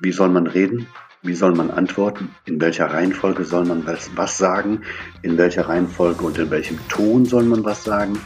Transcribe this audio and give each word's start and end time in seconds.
Wie 0.00 0.12
soll 0.12 0.28
man 0.28 0.46
reden? 0.46 0.86
Wie 1.22 1.34
soll 1.34 1.54
man 1.54 1.70
antworten? 1.70 2.30
In 2.44 2.60
welcher 2.60 2.86
Reihenfolge 2.86 3.44
soll 3.44 3.64
man 3.64 3.86
was 3.86 4.36
sagen? 4.36 4.82
In 5.22 5.38
welcher 5.38 5.68
Reihenfolge 5.68 6.22
und 6.22 6.36
in 6.36 6.50
welchem 6.50 6.78
Ton 6.88 7.24
soll 7.24 7.44
man 7.44 7.64
was 7.64 7.82
sagen? 7.82 8.18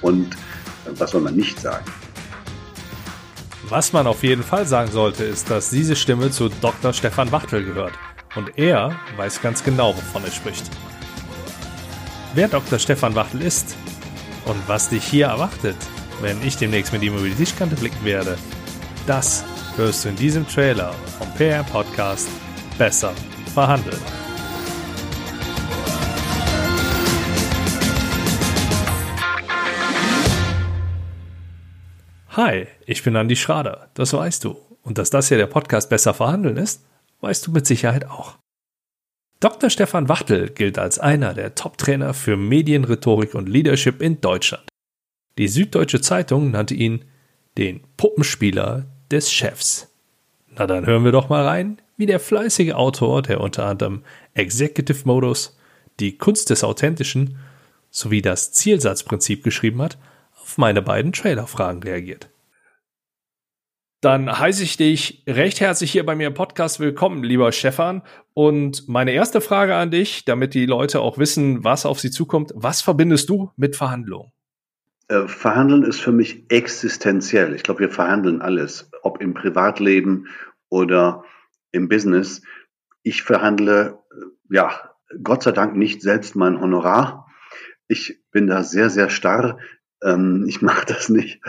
Und 0.00 0.36
was 0.96 1.10
soll 1.10 1.20
man 1.20 1.36
nicht 1.36 1.60
sagen? 1.60 1.84
Was 3.68 3.92
man 3.92 4.06
auf 4.06 4.22
jeden 4.22 4.42
Fall 4.42 4.66
sagen 4.66 4.90
sollte, 4.90 5.24
ist, 5.24 5.50
dass 5.50 5.68
diese 5.68 5.96
Stimme 5.96 6.30
zu 6.30 6.48
Dr. 6.48 6.94
Stefan 6.94 7.30
Wachtel 7.30 7.62
gehört. 7.62 7.92
Und 8.34 8.58
er 8.58 8.98
weiß 9.18 9.42
ganz 9.42 9.62
genau, 9.62 9.94
wovon 9.94 10.24
er 10.24 10.30
spricht. 10.30 10.64
Wer 12.34 12.48
Dr. 12.48 12.78
Stefan 12.78 13.14
Wachtel 13.14 13.42
ist 13.42 13.76
und 14.46 14.56
was 14.66 14.88
dich 14.88 15.04
hier 15.04 15.26
erwartet, 15.26 15.76
wenn 16.22 16.42
ich 16.42 16.56
demnächst 16.56 16.94
mit 16.94 17.02
ihm 17.02 17.16
über 17.18 17.26
die 17.26 17.34
Tischkante 17.34 17.76
blicken 17.76 18.02
werde, 18.04 18.38
das 19.06 19.44
hörst 19.78 20.04
du 20.04 20.08
in 20.08 20.16
diesem 20.16 20.46
Trailer 20.46 20.92
vom 20.92 21.32
PR 21.34 21.62
Podcast 21.62 22.28
Besser 22.78 23.14
verhandeln. 23.54 24.00
Hi, 32.30 32.66
ich 32.86 33.04
bin 33.04 33.14
Andi 33.14 33.36
Schrader, 33.36 33.90
das 33.94 34.12
weißt 34.12 34.42
du. 34.42 34.56
Und 34.82 34.98
dass 34.98 35.10
das 35.10 35.28
hier 35.28 35.38
der 35.38 35.46
Podcast 35.46 35.88
Besser 35.90 36.12
verhandeln 36.12 36.56
ist, 36.56 36.84
weißt 37.20 37.46
du 37.46 37.52
mit 37.52 37.64
Sicherheit 37.64 38.04
auch. 38.04 38.36
Dr. 39.38 39.70
Stefan 39.70 40.08
Wachtel 40.08 40.50
gilt 40.50 40.76
als 40.80 40.98
einer 40.98 41.34
der 41.34 41.54
Top-Trainer 41.54 42.14
für 42.14 42.36
Medienrhetorik 42.36 43.36
und 43.36 43.48
Leadership 43.48 44.02
in 44.02 44.20
Deutschland. 44.20 44.68
Die 45.38 45.46
Süddeutsche 45.46 46.00
Zeitung 46.00 46.50
nannte 46.50 46.74
ihn 46.74 47.04
den 47.56 47.82
Puppenspieler 47.96 48.86
des 49.10 49.30
Chefs. 49.30 49.92
Na 50.56 50.66
dann 50.66 50.86
hören 50.86 51.04
wir 51.04 51.12
doch 51.12 51.28
mal 51.28 51.46
rein, 51.46 51.80
wie 51.96 52.06
der 52.06 52.20
fleißige 52.20 52.72
Autor, 52.72 53.22
der 53.22 53.40
unter 53.40 53.66
anderem 53.66 54.02
Executive 54.34 55.02
Modus, 55.04 55.58
die 56.00 56.16
Kunst 56.16 56.50
des 56.50 56.64
Authentischen 56.64 57.38
sowie 57.90 58.22
das 58.22 58.52
Zielsatzprinzip 58.52 59.42
geschrieben 59.42 59.82
hat, 59.82 59.98
auf 60.40 60.58
meine 60.58 60.82
beiden 60.82 61.12
Trailerfragen 61.12 61.82
reagiert. 61.82 62.30
Dann 64.00 64.38
heiße 64.38 64.62
ich 64.62 64.76
dich 64.76 65.24
recht 65.26 65.60
herzlich 65.60 65.90
hier 65.90 66.06
bei 66.06 66.14
mir 66.14 66.28
im 66.28 66.34
Podcast 66.34 66.78
willkommen, 66.78 67.24
lieber 67.24 67.50
Stefan. 67.50 68.02
Und 68.32 68.88
meine 68.88 69.10
erste 69.10 69.40
Frage 69.40 69.74
an 69.74 69.90
dich, 69.90 70.24
damit 70.24 70.54
die 70.54 70.66
Leute 70.66 71.00
auch 71.00 71.18
wissen, 71.18 71.64
was 71.64 71.84
auf 71.84 71.98
sie 71.98 72.12
zukommt. 72.12 72.52
Was 72.54 72.80
verbindest 72.80 73.28
du 73.28 73.50
mit 73.56 73.74
Verhandlungen? 73.74 74.30
Äh, 75.08 75.26
verhandeln 75.26 75.84
ist 75.84 76.00
für 76.00 76.12
mich 76.12 76.44
existenziell. 76.50 77.54
Ich 77.54 77.62
glaube, 77.62 77.80
wir 77.80 77.90
verhandeln 77.90 78.42
alles, 78.42 78.90
ob 79.02 79.20
im 79.22 79.32
Privatleben 79.32 80.28
oder 80.68 81.24
im 81.72 81.88
Business. 81.88 82.42
Ich 83.02 83.22
verhandle, 83.22 83.98
äh, 84.10 84.54
ja, 84.54 84.90
Gott 85.22 85.42
sei 85.42 85.52
Dank 85.52 85.76
nicht 85.76 86.02
selbst 86.02 86.36
mein 86.36 86.60
Honorar. 86.60 87.26
Ich 87.88 88.22
bin 88.32 88.46
da 88.46 88.62
sehr, 88.62 88.90
sehr 88.90 89.08
starr. 89.08 89.58
Ähm, 90.02 90.44
ich 90.46 90.60
mache 90.62 90.84
das 90.86 91.08
nicht, 91.08 91.40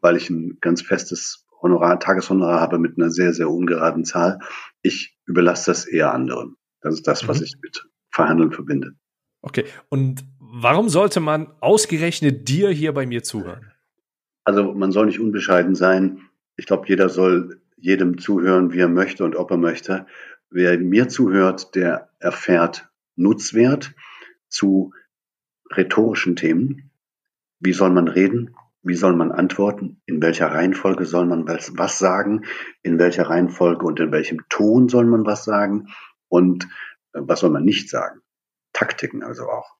weil 0.00 0.16
ich 0.16 0.30
ein 0.30 0.56
ganz 0.62 0.80
festes 0.80 1.46
Honorar, 1.60 2.00
Tageshonorar 2.00 2.60
habe 2.60 2.78
mit 2.78 2.96
einer 2.96 3.10
sehr, 3.10 3.34
sehr 3.34 3.50
ungeraden 3.50 4.04
Zahl. 4.04 4.38
Ich 4.80 5.18
überlasse 5.26 5.70
das 5.70 5.84
eher 5.84 6.14
anderen. 6.14 6.56
Das 6.80 6.94
ist 6.94 7.06
das, 7.06 7.28
was 7.28 7.40
mhm. 7.40 7.44
ich 7.44 7.56
mit 7.62 7.86
Verhandeln 8.10 8.52
verbinde. 8.52 8.92
Okay. 9.42 9.66
Und 9.90 10.24
Warum 10.56 10.88
sollte 10.88 11.18
man 11.18 11.48
ausgerechnet 11.58 12.46
dir 12.46 12.70
hier 12.70 12.94
bei 12.94 13.06
mir 13.06 13.24
zuhören? 13.24 13.72
Also 14.44 14.72
man 14.72 14.92
soll 14.92 15.06
nicht 15.06 15.18
unbescheiden 15.18 15.74
sein. 15.74 16.20
Ich 16.54 16.66
glaube, 16.66 16.86
jeder 16.86 17.08
soll 17.08 17.60
jedem 17.76 18.18
zuhören, 18.18 18.72
wie 18.72 18.78
er 18.78 18.88
möchte 18.88 19.24
und 19.24 19.34
ob 19.34 19.50
er 19.50 19.56
möchte. 19.56 20.06
Wer 20.50 20.78
mir 20.78 21.08
zuhört, 21.08 21.74
der 21.74 22.08
erfährt 22.20 22.88
Nutzwert 23.16 23.94
zu 24.48 24.92
rhetorischen 25.72 26.36
Themen. 26.36 26.92
Wie 27.58 27.72
soll 27.72 27.90
man 27.90 28.06
reden? 28.06 28.54
Wie 28.84 28.94
soll 28.94 29.16
man 29.16 29.32
antworten? 29.32 30.00
In 30.06 30.22
welcher 30.22 30.52
Reihenfolge 30.52 31.04
soll 31.04 31.26
man 31.26 31.48
was 31.48 31.98
sagen? 31.98 32.44
In 32.84 33.00
welcher 33.00 33.24
Reihenfolge 33.24 33.84
und 33.84 33.98
in 33.98 34.12
welchem 34.12 34.48
Ton 34.50 34.88
soll 34.88 35.06
man 35.06 35.26
was 35.26 35.44
sagen? 35.44 35.88
Und 36.28 36.68
äh, 37.12 37.18
was 37.22 37.40
soll 37.40 37.50
man 37.50 37.64
nicht 37.64 37.90
sagen? 37.90 38.20
Taktiken 38.72 39.24
also 39.24 39.48
auch. 39.48 39.74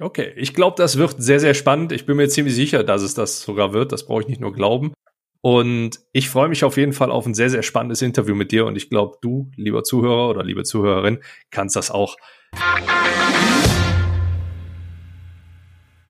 Okay, 0.00 0.32
ich 0.36 0.54
glaube, 0.54 0.76
das 0.78 0.96
wird 0.96 1.22
sehr, 1.22 1.40
sehr 1.40 1.52
spannend. 1.52 1.92
Ich 1.92 2.06
bin 2.06 2.16
mir 2.16 2.28
ziemlich 2.28 2.54
sicher, 2.54 2.82
dass 2.84 3.02
es 3.02 3.12
das 3.12 3.42
sogar 3.42 3.74
wird. 3.74 3.92
Das 3.92 4.06
brauche 4.06 4.22
ich 4.22 4.28
nicht 4.28 4.40
nur 4.40 4.52
glauben. 4.52 4.94
Und 5.42 6.00
ich 6.12 6.30
freue 6.30 6.48
mich 6.48 6.64
auf 6.64 6.78
jeden 6.78 6.94
Fall 6.94 7.10
auf 7.10 7.26
ein 7.26 7.34
sehr, 7.34 7.50
sehr 7.50 7.62
spannendes 7.62 8.00
Interview 8.00 8.34
mit 8.34 8.50
dir. 8.50 8.64
Und 8.64 8.76
ich 8.76 8.88
glaube, 8.88 9.18
du, 9.20 9.50
lieber 9.56 9.84
Zuhörer 9.84 10.30
oder 10.30 10.42
liebe 10.42 10.64
Zuhörerin, 10.64 11.18
kannst 11.50 11.76
das 11.76 11.90
auch. 11.90 12.16